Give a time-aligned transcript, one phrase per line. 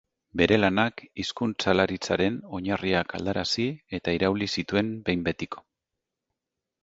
[0.39, 3.67] Bere lanak hizkuntzalaritzaren oinarriak aldarazi
[3.99, 5.63] eta irauli zituen behin betiko.